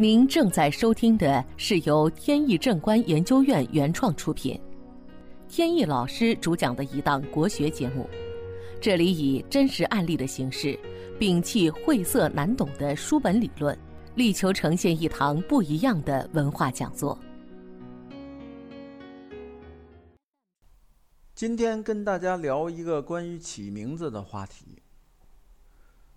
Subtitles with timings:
[0.00, 4.58] 您正在收听的是由天意正观研究院原创出品，
[5.46, 8.08] 天意老师主讲的一档国学节目。
[8.80, 10.74] 这里以真实案例的形式，
[11.18, 13.78] 摒弃晦涩难懂的书本理论，
[14.14, 17.18] 力求呈现一堂不一样的文化讲座。
[21.34, 24.78] 今天跟大家聊一个关于起名字的话题。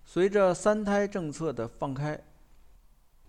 [0.05, 2.17] 随着三胎政策的放开，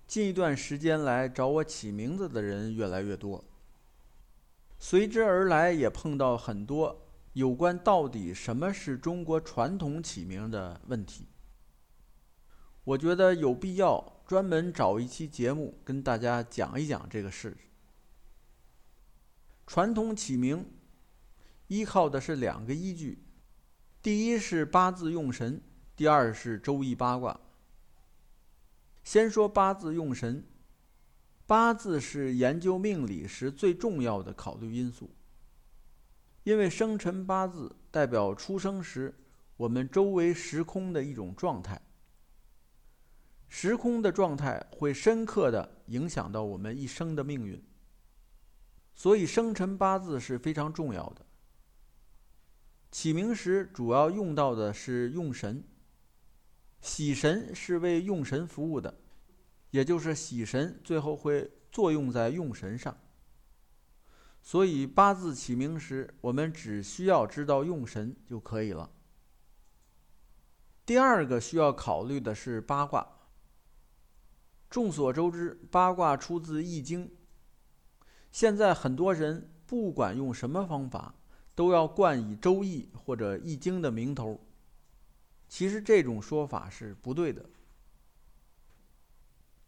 [0.06, 3.44] 近一段时间来找我起名字的人越来越多，
[4.78, 11.26] 随之而来也碰到很多有关到底什么是中国传统起名的问题。
[12.84, 17.56] 我觉得有必要专门找一期节目跟大家讲一讲这个事。
[19.66, 20.70] 传统起名
[21.68, 23.24] 依靠的是两个依据，
[24.02, 25.62] 第一是八字用神。
[25.96, 27.40] 第二是周易八卦。
[29.04, 30.42] 先说八字用神，
[31.46, 35.10] 八字是研究命理时最重要的考虑因素，
[36.42, 39.14] 因为生辰八字代表出生时
[39.58, 41.80] 我们周围时空的一种状态，
[43.46, 47.62] 时空的状态会深刻的影响到我们一生的命运，
[48.94, 51.26] 所以生辰八字是非常重要的。
[52.90, 55.62] 起名时主要用到的是用神。
[56.84, 58.94] 喜神是为用神服务的，
[59.70, 62.94] 也就是喜神最后会作用在用神上。
[64.42, 68.90] 所以八字起名时，我们只需要知道用神就可以了。
[70.84, 73.08] 第二个需要考虑的是八卦。
[74.68, 77.08] 众所周知，八卦出自《易经》。
[78.30, 81.14] 现在很多人不管用什么方法，
[81.54, 84.38] 都要冠以《周易》或者《易经》的名头。
[85.54, 87.48] 其实这种说法是不对的。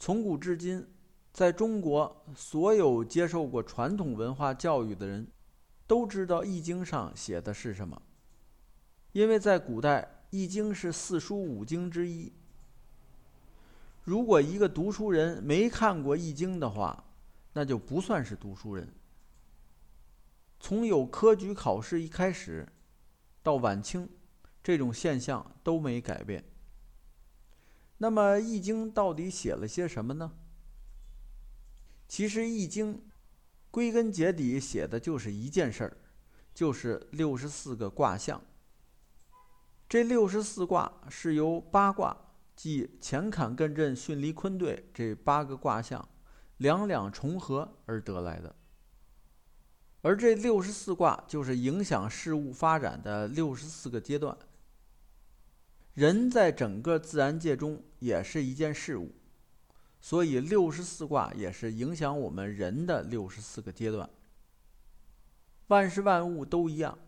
[0.00, 0.84] 从古至今，
[1.32, 5.28] 在中国，所有接受过传统文化教育的人，
[5.86, 8.02] 都知道《易经》上写的是什么。
[9.12, 12.32] 因为在古代，《易经》是四书五经之一。
[14.02, 17.04] 如果一个读书人没看过《易经》的话，
[17.52, 18.92] 那就不算是读书人。
[20.58, 22.66] 从有科举考试一开始，
[23.44, 24.08] 到晚清。
[24.66, 26.44] 这种现象都没改变。
[27.98, 30.32] 那么《易经》到底写了些什么呢？
[32.08, 32.96] 其实《易经》
[33.70, 35.96] 归根结底写的就是一件事儿，
[36.52, 38.42] 就是六十四个卦象。
[39.88, 46.08] 这六十四卦是由八卦，即乾坎艮震巽离坤兑这八个卦象
[46.56, 48.52] 两两重合而得来的。
[50.02, 54.36] 而这六十四卦就是影响事物发展的六十四个阶段。
[55.96, 59.14] 人在整个自然界中也是一件事物，
[59.98, 64.06] 所以六十四卦也是影响我们人的六十四个阶段。
[65.68, 66.98] 万事万物都一样，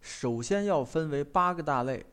[0.00, 2.06] 首先要分为八个大类。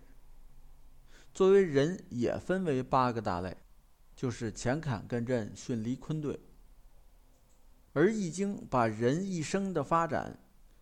[1.34, 3.56] 作为人也分为八个大类，
[4.14, 6.38] 就是乾坎艮震巽离坤兑。
[7.94, 10.38] 而《易经》把人一生的发展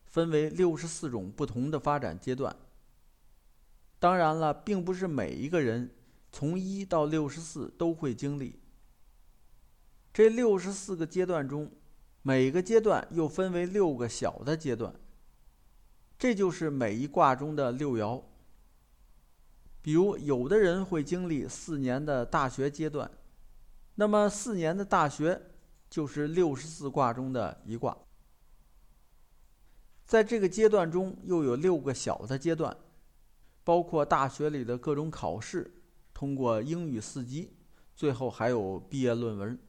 [0.07, 2.55] 分为六十四种不同的发展阶段。
[3.99, 5.93] 当然了，并不是每一个人
[6.31, 8.57] 从一到六十四都会经历。
[10.13, 11.69] 这六十四个阶段中，
[12.21, 14.93] 每个阶段又分为六个小的阶段，
[16.17, 18.23] 这就是每一卦中的六爻。
[19.81, 23.09] 比如，有的人会经历四年的大学阶段，
[23.95, 25.41] 那么四年的大学
[25.89, 27.97] 就是六十四卦中的一卦。
[30.05, 32.75] 在这个阶段中，又有六个小的阶段。
[33.69, 35.71] 包括大学里的各种考试，
[36.11, 37.53] 通过英语四级，
[37.95, 39.59] 最后还有毕业论文，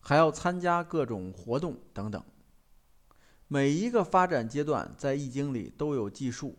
[0.00, 2.24] 还要参加各种活动等等。
[3.48, 6.56] 每一个发展阶段在《易经》里都有记述，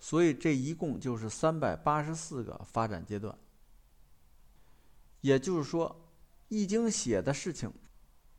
[0.00, 3.36] 所以这一共就是三百八十四个发展阶段。
[5.20, 5.90] 也就是说，
[6.48, 7.70] 《易经》写的事情，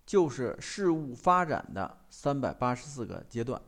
[0.03, 3.61] 就是事物发展的三百八十四个阶段。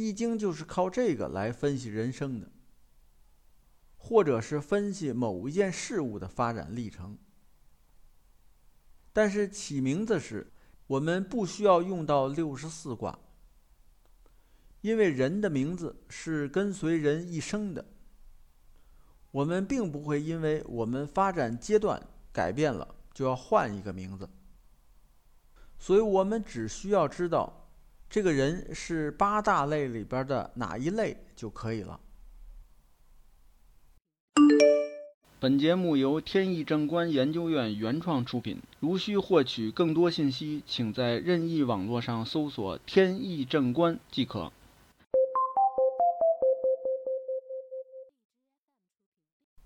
[0.00, 2.48] 易经就是靠这个来分析人生的，
[3.96, 7.18] 或者是分析某一件事物的发展历程。
[9.12, 10.52] 但是起名字时，
[10.86, 13.18] 我们不需要用到六十四卦，
[14.82, 17.84] 因为人的名字是跟随人一生的。
[19.32, 22.00] 我们并不会因为我们发展阶段
[22.32, 24.30] 改变了，就要换一个名字。
[25.76, 27.64] 所以我们只需要知道。
[28.10, 32.00] 这个人是八大类里边的哪一类就可以了。
[35.38, 38.60] 本节目由天意正观研究院原创出品。
[38.80, 44.50] 如需获取更多信息，请在任意网络上搜索“天意正观”即可。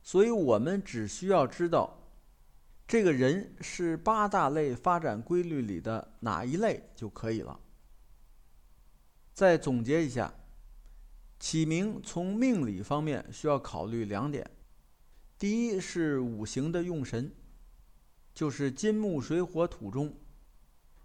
[0.02, 1.96] 所以，我们只需要知道
[2.88, 7.58] 这个人是八大类发展规律里的哪一类就可以了。
[9.32, 10.34] 再总结一下，
[11.38, 14.48] 起名从命理方面需要考虑两点。
[15.38, 17.32] 第一是五行的用神，
[18.34, 20.14] 就是金木水火土中，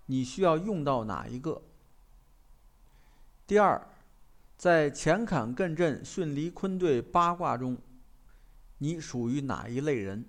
[0.06, 1.64] 你需要用到哪一个？
[3.48, 3.82] 第二，
[4.58, 7.78] 在乾坎艮震巽离坤兑八卦中，
[8.80, 10.26] 你属于哪一类人？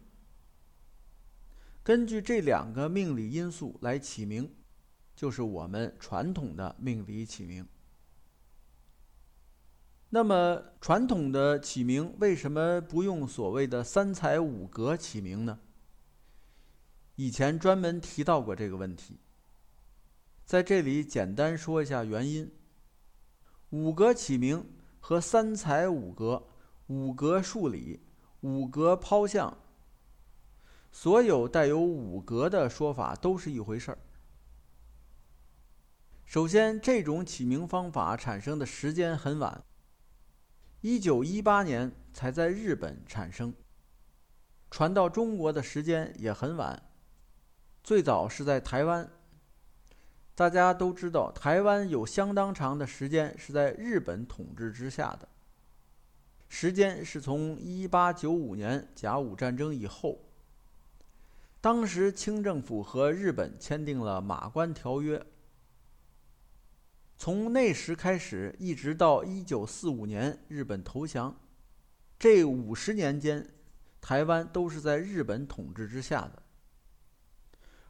[1.83, 4.55] 根据这两个命理因素来起名，
[5.17, 7.67] 就是我们传统的命理起名。
[10.11, 15.59] 那么，传统的起名为什么不用所谓的三才五格起名呢？
[17.17, 19.19] 以前专门提到过这个问题，
[20.47, 22.51] 在这里简单说一下原因。
[23.69, 24.67] 五格起名
[24.99, 26.43] 和三才五格、
[26.87, 28.01] 五格数理、
[28.41, 29.59] 五格抛象，
[30.91, 33.99] 所有带有五格的说法都是一回事儿。
[36.25, 39.63] 首先，这种起名方法产生的时间很晚。
[40.81, 43.53] 一九一八年才在日本产生，
[44.71, 46.81] 传到中国的时间也很晚，
[47.83, 49.11] 最早是在台湾。
[50.37, 55.29] 大家都知道，台湾有相当长的时间是在日本统治之下的，
[56.49, 60.21] 时间是从一八九五年甲午战争以后。
[61.61, 65.19] 当时清政府和日本签订了《马关条约》。
[67.21, 71.37] 从那时开始，一直到一九四五年日本投降，
[72.17, 73.45] 这五十年间，
[74.01, 76.41] 台湾都是在日本统治之下的。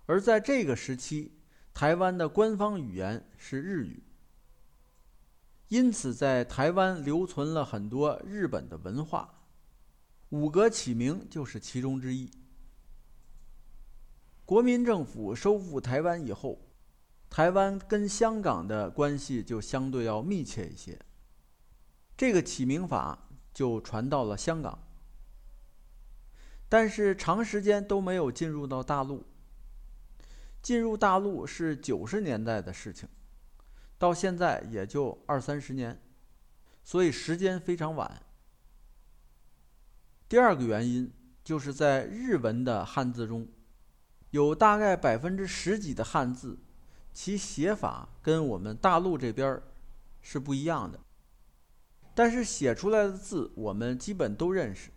[0.06, 1.34] 而在这个时期，
[1.74, 4.02] 台湾的官方语言是日语，
[5.68, 9.44] 因此在台湾留存了很多日本的文化。
[10.30, 12.30] 五格起名就是其中之一。
[14.46, 16.58] 国民政府收复台湾以后。
[17.30, 20.98] 台湾跟香港的关系就相对要密切一些，
[22.16, 24.78] 这个起名法就传到了香港，
[26.68, 29.24] 但是长时间都没有进入到大陆。
[30.60, 33.08] 进入大陆是九十年代的事情，
[33.96, 36.00] 到现在也就二三十年，
[36.82, 38.22] 所以时间非常晚。
[40.28, 41.12] 第二个原因
[41.44, 43.46] 就是在日文的汉字中，
[44.30, 46.58] 有大概百分之十几的汉字。
[47.20, 49.60] 其写法跟我们大陆这边
[50.22, 51.00] 是不一样的，
[52.14, 54.92] 但是写出来的字我们基本都认识。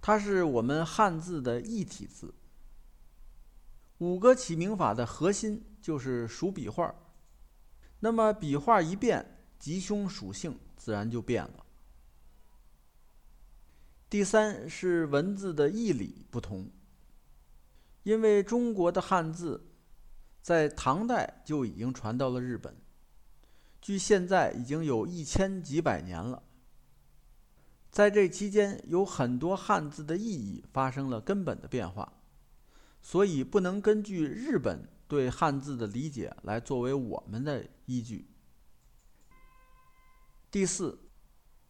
[0.00, 2.34] 它是我们汉字的异体字。
[3.98, 6.92] 五个起名法的核心就是数笔画，
[8.00, 11.64] 那么笔画一变，吉凶属性自然就变了。
[14.10, 16.68] 第三是文字的义理不同，
[18.02, 19.64] 因为中国的汉字。
[20.40, 22.74] 在唐代就已经传到了日本，
[23.80, 26.42] 距现在已经有一千几百年了。
[27.90, 32.12] 在这期间，有很多汉字的意义发生了根本的变化，
[33.02, 38.30] 所以不能根据日本对汉字的理解来作为我们的依据。
[40.50, 40.98] 第四，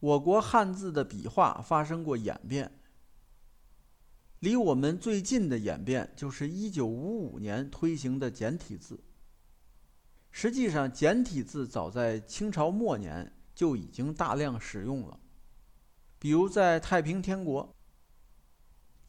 [0.01, 2.78] 我国汉字的笔画发生过演变。
[4.41, 9.01] 离我们最近的演变就是一九五五年推行的简体字。
[10.31, 15.19] 实际上，简体字早在清朝末年就已经大量使用了，
[16.21, 17.75] 比如在太平天国，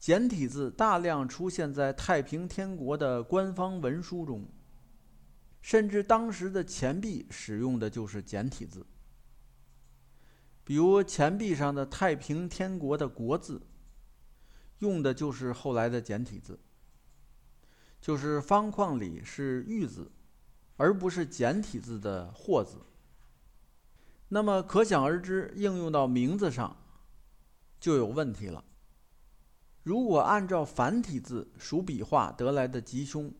[0.00, 4.44] 简体字大量出现在太平天国的官方文书中，
[5.60, 8.84] 甚至当时的钱币使用的就是简体字，
[10.64, 13.62] 比如钱币上的太平天国的国字。
[14.80, 16.58] 用的就是后来的简体字，
[18.00, 20.10] 就是方框里是玉字，
[20.76, 22.76] 而不是简体字的或字。
[24.28, 26.76] 那么可想而知，应用到名字上
[27.78, 28.64] 就有问题了。
[29.82, 33.32] 如果按照繁体字数笔画得来的吉凶，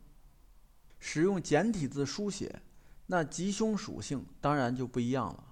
[0.99, 2.63] 使用简体字书写，
[3.07, 5.50] 那吉凶属性当然就不一样了。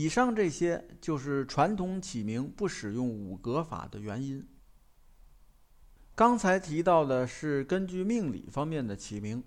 [0.00, 4.46] 以上这些就是传统起名不使用五格法的原因。
[6.14, 9.42] 刚才提到的是根据命理方面的起名，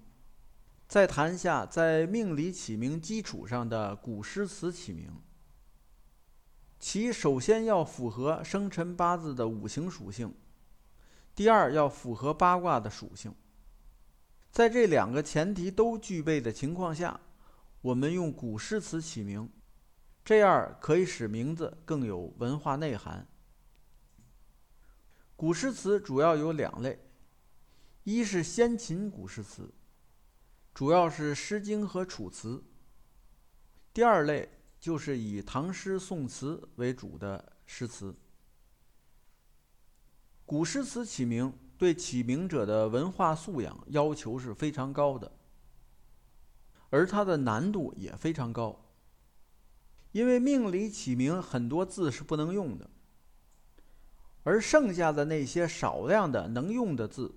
[0.89, 5.09] 再谈下在命理起名基础上的古诗词起名。
[6.77, 10.33] 其首先要符合生辰八字的五行属性，
[11.33, 13.33] 第二要符合八卦的属性。
[14.51, 17.21] 在这两个前提都具备的情况下，
[17.79, 19.49] 我们用古诗词起名，
[20.23, 23.27] 这样可以使名字更有文化内涵。
[25.35, 26.99] 古诗词主要有两类，
[28.03, 29.73] 一是先秦古诗词，
[30.73, 32.57] 主要是《诗经》和《楚辞》；
[33.93, 34.49] 第二类
[34.79, 38.15] 就是以唐诗宋词为主的诗词。
[40.45, 41.53] 古诗词起名。
[41.81, 45.31] 对起名者的文化素养要求是非常高的，
[46.91, 48.90] 而它的难度也非常高。
[50.11, 52.89] 因为命里起名很多字是不能用的，
[54.43, 57.33] 而剩下的那些少量的能用的字，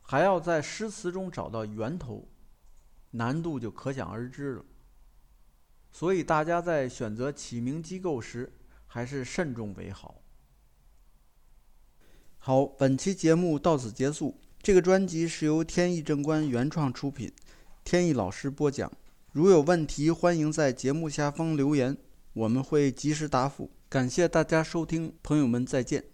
[0.00, 2.28] 还要在诗词中找到源头，
[3.10, 4.64] 难度就可想而知了。
[5.90, 8.52] 所以大家在选择起名机构时，
[8.86, 10.22] 还是慎重为好。
[12.38, 14.38] 好，本期节目到此结束。
[14.62, 17.32] 这个专辑是由天意正观原创出品，
[17.84, 18.90] 天意老师播讲。
[19.30, 21.96] 如有问题，欢迎在节目下方留言，
[22.32, 23.70] 我们会及时答复。
[23.88, 26.04] 感谢大家收听，朋友们再见。